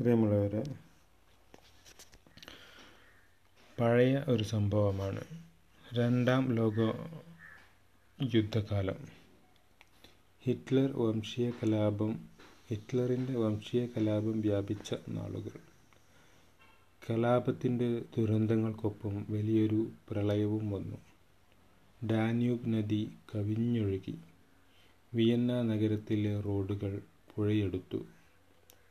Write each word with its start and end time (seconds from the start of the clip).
പ്രിയമുള്ളവരെ 0.00 0.62
പഴയ 3.80 4.24
ഒരു 4.28 4.42
സംഭവമാണ്. 4.42 5.20
രണ്ടാം 5.94 6.54
ലോക 6.54 6.80
യുദ്ധകാലം. 8.34 8.94
ഹിറ്റ്ലർ 10.42 10.92
വംശീയ 10.92 11.50
കലാപം 11.50 12.18
ഹിറ്റ്ലറിന്റെ 12.68 13.32
വംശീയ 13.32 13.86
കലാപം 13.86 14.40
വ്യാപിച്ച 14.40 14.94
നാളുകൾ. 15.08 15.58
കലാപത്തിന്റെ 17.10 18.02
ദുരന്തങ്ങൾക്കൊപ്പം 18.18 19.26
വലിയൊരു 19.28 19.90
പ്രളയവും 20.10 20.70
വന്നു. 20.70 20.96
ഡാന്യൂബ് 22.06 22.72
നദി 22.72 23.10
കവിഞ്ഞൊഴുകി. 23.34 24.18
വിയന്ന 25.14 25.62
നഗരത്തിലെ 25.62 26.40
റോഡുകൾ 26.40 27.00
പുഴയെടുത്തു. 27.34 28.04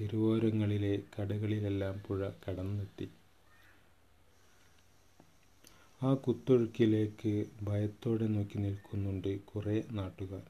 തെരുവോരങ്ങളിലെ 0.00 1.02
കടകളിലെല്ലാം 1.18 2.00
പുഴ 2.08 2.28
കടന്നെത്തി. 2.28 3.08
ആ 6.02 6.14
കുത്തൊഴുക്കിലേക്ക് 6.14 7.46
ഭയത്തോടെ 7.62 8.26
നോക്കി 8.26 8.58
നിൽക്കുന്നുണ്ട് 8.58 9.40
കുറേ 9.40 9.82
നാട്ടുകാർ. 9.90 10.42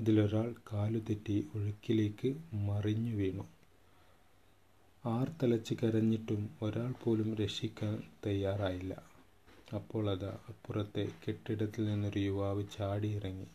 അതിലൊരാൾ 0.00 0.54
കാലുതെറ്റി 0.72 1.48
ഒഴുക്കിലേക്ക് 1.54 2.36
മറിഞ്ഞു 2.54 3.14
വീണു. 3.14 3.48
ആർത്തലച്ച് 5.04 5.74
കരഞ്ഞിട്ടും 5.74 6.50
ഒരാൾ 6.62 6.94
പോലും 7.04 7.34
രക്ഷിക്കാൻ 7.34 8.02
തയ്യാറായില്ല. 8.26 9.02
അപ്പോൾ 9.74 10.10
അതാ 10.10 10.38
അപ്പുറത്തെ 10.48 11.08
കെട്ടിടത്തിൽ 11.28 11.84
നിന്നൊരു 11.84 12.18
യുവാവ് 12.18 12.64
ചാടിയിറങ്ങി. 12.78 13.46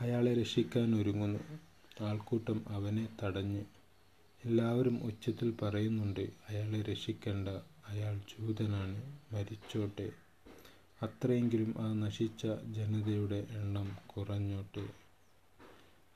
അയാളെ 0.00 0.34
രക്ഷിക്കാൻ 0.34 0.94
ഒരുങ്ങുന്നു. 0.94 1.58
ആൾക്കൂട്ടം 2.00 2.64
അവനെ 2.68 3.08
തടഞ്ഞ് 3.22 3.64
എല്ലാവരും 4.44 5.04
ഉച്ചത്തിൽ 5.04 5.56
പറയുന്നുണ്ട് 5.62 6.20
അയാളെ 6.20 6.82
രക്ഷിക്കേണ്ട 6.82 7.48
അയാൾ 7.88 8.20
ജൂതനാണ് 8.30 9.02
മരിച്ചോട്ടെ. 9.32 10.12
അത്രയെങ്കിലും 11.02 11.74
ആ 11.78 11.92
നശിച്ച 11.92 12.46
ജനതയുടെ 12.46 13.46
എണ്ണം 13.50 13.98
കുറഞ്ഞോട്ടെ. 14.06 14.88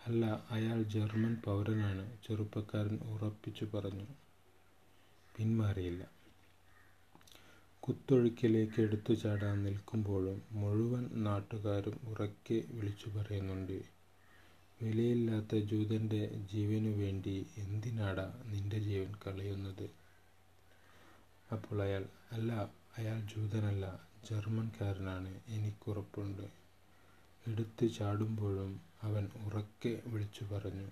അല്ല 0.06 0.46
അയാൾ 0.50 0.82
ജർമ്മൻ 0.82 1.36
പൗരനാണ് 1.44 2.18
ചെറുപ്പക്കാരൻ 2.26 2.98
ഉറപ്പിച്ചു 3.04 3.64
പറഞ്ഞു. 3.74 4.06
പിന്മാറിയില്ല. 5.36 6.02
കുത്തൊഴുക്കിലേക്ക് 7.82 8.80
എടുത്തു 8.80 9.14
ചാടാൻ 9.14 9.62
നിൽക്കുമ്പോഴും 9.62 10.42
മുഴുവൻ 10.52 11.10
നാട്ടുകാരും 11.14 12.00
ഉറക്കെ 12.04 12.64
വിളിച്ചു 12.70 13.10
പറയുന്നുണ്ട് 13.10 13.95
വിലയില്ലാത്ത 14.82 15.56
ജൂതന്റെ 15.56 16.30
ജീവനു 16.52 16.88
വേണ്ടി 16.88 17.46
എന്തിനാടാ 17.56 18.42
നിന്റെ 18.46 18.78
ജീവൻ 18.78 19.14
കളയുന്നത്? 19.26 19.90
അപ്പോൾ 21.52 21.82
അയാൾ 21.82 22.04
അല്ല 22.32 22.52
അയാൾ 22.98 23.20
ജൂതനല്ല 23.20 24.00
ജർമ്മൻകാരനാണ് 24.30 25.40
എനിക്കുറപ്പുണ്ട്. 25.48 26.46
എടുത്തു 27.46 27.86
ചാടുമ്പോഴും 27.86 28.80
അവൻ 29.02 29.28
ഉറക്കെ 29.44 30.02
വിളിച്ചു 30.06 30.44
പറഞ്ഞു 30.44 30.88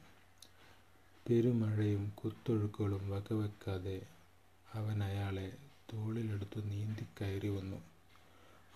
പെരുമഴയും 1.28 2.12
കുത്തൊഴുക്കുകളും 2.24 3.10
വകവെക്കാതെ 3.10 4.06
അവൻ 4.74 5.02
അയാളെ 5.02 5.56
തോളിലെടുത്തു 5.92 6.60
നീന്തി 6.60 7.06
കയറി 7.20 7.48
വന്നു. 7.48 7.76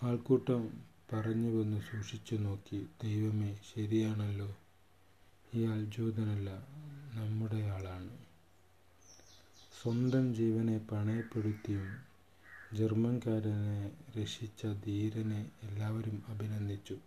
ആൾക്കൂട്ടം 0.03 0.61
പറഞ്ഞു 1.13 1.49
വന്ന് 1.59 1.81
സൂക്ഷിച്ചു 1.81 2.35
നോക്കി 2.35 2.87
ദൈവമേ 3.03 3.59
ശരിയാണല്ലോ. 3.75 4.55
ഇയാൾ 5.53 5.73
അൽജൂതനല്ല 5.73 6.49
നമ്മുടെ 7.13 7.55
ആളാണ്. 7.55 8.09
സ്വന്തം 9.81 10.35
ജീവനെ 10.35 10.77
പണയപ്പെടുത്തിയും 10.91 11.97
ജർമ്മൻകാരനെ 12.73 13.91
രക്ഷിച്ച 14.21 14.65
ധീരനെ 14.65 15.51
എല്ലാവരും 15.63 16.23
അഭിനന്ദിച്ചു. 16.27 16.97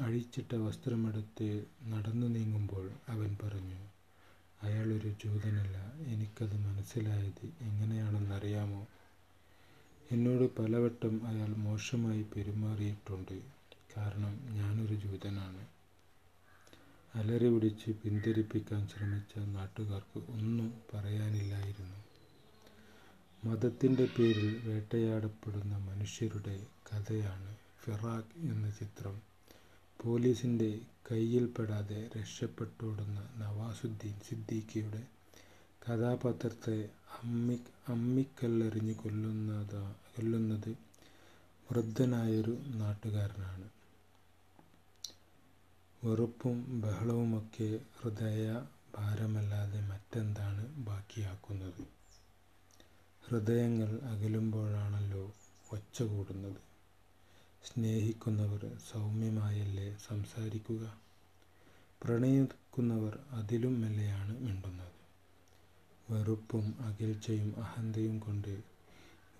അഴിച്ചിട്ട 0.00 0.54
വസ്ത്രമെടുത്ത് 0.54 1.64
നടന്നു 1.84 2.26
നീങ്ങുമ്പോൾ 2.26 2.90
അവൻ 3.08 3.36
പറഞ്ഞു 3.42 3.88
അയാളൊരു 4.62 5.14
ജൂതനല്ല 5.24 5.92
എനിക്കത് 6.06 6.56
മനസ്സിലായത് 6.56 7.46
എങ്ങനെയാണെന്നറിയാമോ? 7.60 8.86
എന്നോട് 10.12 10.56
പലവട്ടം 10.56 11.26
അയാൾ 11.26 11.48
മോശമായി 11.48 12.22
പെരുമാറിയിട്ടുണ്ട്. 12.22 13.42
കാരണം 13.96 14.40
ഞാനൊരു 14.52 14.94
ജൂതനാണ്. 14.94 15.79
അലറി 17.14 17.48
പിടിച്ച് 17.48 17.90
പിന്തിരിപ്പിക്കാൻ 17.90 18.88
ശ്രമിച്ച 18.88 19.38
നാട്ടുകാർക്ക് 19.38 20.18
ഒന്നും 20.30 20.74
പറയാനില്ലായിരുന്നു. 20.94 21.98
മതത്തിന്റെ 23.44 24.08
പേരിൽ 24.18 24.60
വേട്ടയാടപ്പെടുന്ന 24.64 25.76
മനുഷ്യരുടെ 25.78 26.54
കഥയാണ് 26.88 27.56
ഫിറാഖ് 27.82 28.50
എന്ന 28.50 28.70
ചിത്രം. 28.70 29.16
പോലീസിന്റെ 30.00 30.70
കയ്യിൽപ്പെടാതെ 31.10 32.10
രക്ഷപ്പെട്ടോടുന്ന 32.16 33.28
നവാസുദ്ദീൻ 33.36 34.20
സിദ്ദീഖിയുടെ 34.28 35.02
കഥാപാത്രത്തെ 35.84 36.78
അമ്മി 37.22 37.58
അമ്മിക്കല്ലെറിഞ്ഞ് 37.88 38.94
കൊല്ലുന്നത് 38.94 39.80
കൊല്ലുന്നത് 40.16 40.70
വൃദ്ധനായൊരു 41.70 42.58
നാട്ടുകാരനാണ്. 42.74 43.68
വെറുപ്പും 46.04 46.80
ബഹളവുമൊക്കെ 46.80 47.80
ഹൃദയ 48.00 48.66
ഭാരമല്ലാതെ 48.96 49.80
മറ്റെന്താണ് 49.80 50.76
ബാക്കിയാക്കുന്നത്? 50.76 51.82
ഹൃദയങ്ങൾ 53.28 54.00
അകലുമ്പോഴാണല്ലോ 54.00 55.32
ഒച്ച 55.72 56.02
കൂടുന്നത്. 56.02 56.60
സ്നേഹിക്കുന്നവർ 57.64 58.76
സൗമ്യമായല്ലേ 58.92 59.96
സംസാരിക്കുക? 60.08 60.94
പ്രണയിക്കുന്നവർ 62.02 63.18
അതിലും 63.30 63.80
മെല്ലെയാണ് 63.80 64.40
മിണ്ടുന്നത്. 64.40 64.96
വെറുപ്പും 66.10 66.74
അകൽച്ചയും 66.80 67.54
അഹന്തയും 67.58 68.18
കൊണ്ട് 68.18 68.62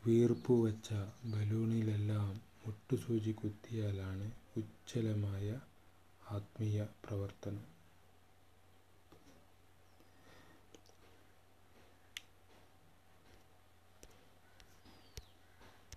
വീർപ്പു 0.06 0.66
വച്ച 0.66 0.88
ബലൂണിലെല്ലാം 1.24 2.40
മുട്ടുസൂചി 2.66 3.30
കുത്തിയാലാണ് 3.30 4.30
ഉജ്ജ്വലമായ 4.56 5.60
ആത്മീയ 6.30 6.86
പ്രവർത്തനം. 7.00 7.64